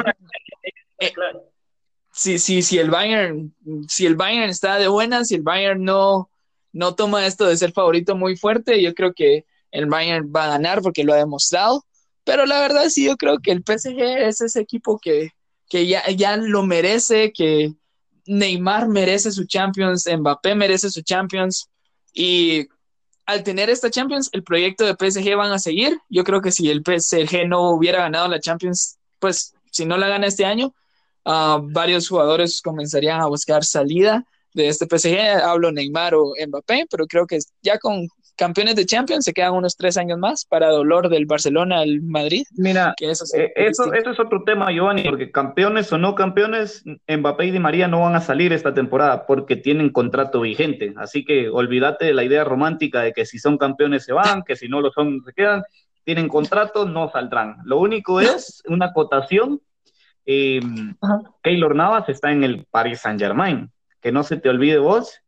[0.98, 1.12] Eh,
[2.38, 3.54] sí, si el Bayern,
[3.88, 6.30] si el Bayern está de buenas, si el Bayern no,
[6.72, 10.48] no toma esto de ser favorito muy fuerte, yo creo que el Bayern va a
[10.48, 11.84] ganar porque lo ha demostrado.
[12.24, 15.30] Pero la verdad sí, yo creo que el PSG es ese equipo que,
[15.68, 17.72] que ya, ya lo merece, que
[18.26, 21.68] Neymar merece su Champions, Mbappé merece su Champions
[22.12, 22.68] y
[23.26, 25.98] al tener esta Champions, el proyecto de PSG van a seguir.
[26.08, 30.08] Yo creo que si el PSG no hubiera ganado la Champions, pues si no la
[30.08, 30.74] gana este año,
[31.24, 35.42] ah, varios jugadores comenzarían a buscar salida de este PSG.
[35.42, 38.08] Hablo Neymar o Mbappé, pero creo que ya con
[38.40, 42.44] campeones de Champions, se quedan unos tres años más para dolor del Barcelona al Madrid.
[42.56, 47.50] Mira, eso, eh, eso, es otro tema, Giovanni, porque campeones o no campeones, Mbappé y
[47.50, 50.94] Di María no van a salir esta temporada porque tienen contrato vigente.
[50.96, 54.56] Así que olvídate de la idea romántica de que si son campeones se van, que
[54.56, 55.62] si no lo son se quedan.
[56.02, 57.56] Tienen contrato, no saldrán.
[57.64, 59.60] Lo único es una acotación.
[60.26, 60.60] Eh,
[61.42, 63.70] Keylor Navas está en el Paris Saint Germain.
[64.00, 65.20] Que no se te olvide vos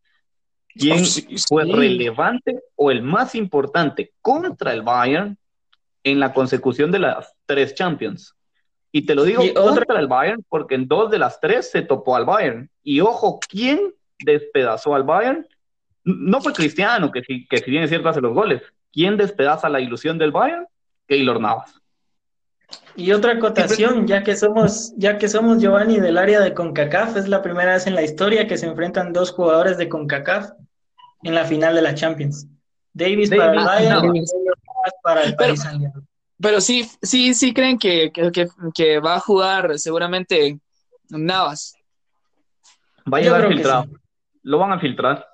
[0.74, 1.04] quién
[1.48, 5.36] fue relevante o el más importante contra el Bayern
[6.04, 8.34] en la consecución de las tres Champions.
[8.90, 12.16] Y te lo digo contra el Bayern porque en dos de las tres se topó
[12.16, 12.70] al Bayern.
[12.82, 15.46] Y ojo, ¿quién despedazó al Bayern?
[16.04, 18.62] No fue Cristiano, que si, que si bien es cierto hace los goles.
[18.92, 20.66] ¿Quién despedaza la ilusión del Bayern?
[21.06, 21.80] Keylor Navas.
[22.94, 27.28] Y otra acotación, ya que somos, ya que somos Giovanni del área de CONCACAF, es
[27.28, 30.50] la primera vez en la historia que se enfrentan dos jugadores de CONCACAF
[31.22, 32.46] en la final de la Champions.
[32.92, 34.22] Davis, para el Bayern y
[35.02, 35.64] para el Paris
[36.38, 40.58] Pero sí, sí, sí creen que, que, va a jugar seguramente
[41.08, 41.74] Navas.
[43.10, 43.86] Va a llegar filtrado.
[44.42, 45.26] Lo van a filtrar.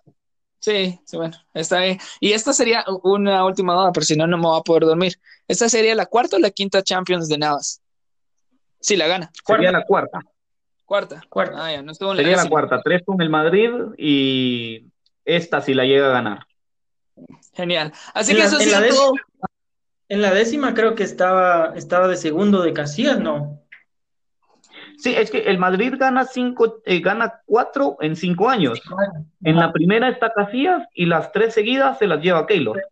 [0.68, 1.98] Sí, sí, bueno, está bien.
[2.20, 5.14] Y esta sería una última duda, pero si no, no me voy a poder dormir.
[5.46, 7.80] ¿Esta sería la cuarta o la quinta Champions de Navas?
[8.78, 9.30] Sí, la gana.
[9.46, 10.20] Sería la cuarta.
[10.84, 11.22] Cuarta.
[11.30, 11.64] Cuarta.
[11.64, 12.82] Ah, ya, no sería la, cuarta.
[12.84, 14.84] Tres con el Madrid y
[15.24, 16.46] esta si la llega a ganar.
[17.54, 17.94] Genial.
[18.12, 19.12] Así que eso sido todo.
[20.10, 23.62] En la décima creo que estaba, estaba de segundo de Casillas, ¿no?
[24.98, 28.82] Sí, es que el Madrid gana cinco, eh, gana cuatro en cinco años.
[29.44, 32.82] En la primera está Casillas y las tres seguidas se las lleva Keylor.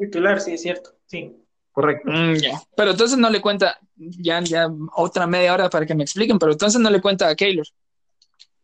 [0.00, 1.36] titular, sí, es cierto, sí.
[1.70, 2.10] Correcto.
[2.10, 2.34] Mm,
[2.76, 6.52] pero entonces no le cuenta, ya, ya otra media hora para que me expliquen, pero
[6.52, 7.66] entonces no le cuenta a Keylor.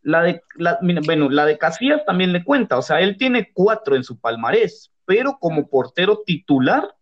[0.03, 3.95] La de, la, bueno, la de Casillas también le cuenta, o sea, él tiene cuatro
[3.95, 6.93] en su palmarés, pero como portero titular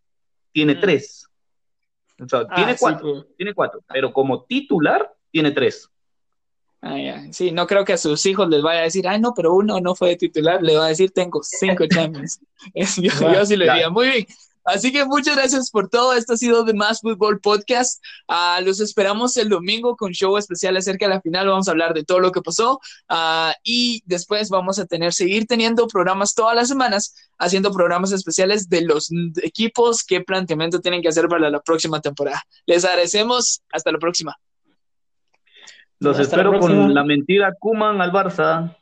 [0.52, 0.80] tiene mm.
[0.80, 1.26] tres.
[2.22, 3.36] O sea, tiene ah, cuatro, pues.
[3.36, 5.88] tiene cuatro, pero como titular tiene tres.
[6.82, 9.54] Ah, sí, no creo que a sus hijos les vaya a decir, ay, no, pero
[9.54, 12.38] uno no fue de titular, le va a decir, tengo cinco champions.
[12.74, 14.26] yo, yo, sí le diría, muy bien.
[14.66, 16.12] Así que muchas gracias por todo.
[16.12, 18.02] Esto ha sido The Más Fútbol Podcast.
[18.28, 21.46] Uh, los esperamos el domingo con show especial acerca de la final.
[21.46, 25.46] Vamos a hablar de todo lo que pasó uh, y después vamos a tener, seguir
[25.46, 29.08] teniendo programas todas las semanas, haciendo programas especiales de los
[29.44, 32.42] equipos, qué planteamiento tienen que hacer para la próxima temporada.
[32.66, 33.62] Les agradecemos.
[33.70, 34.36] Hasta la próxima.
[36.00, 38.76] Los espero con la mentira Kuman al Barça.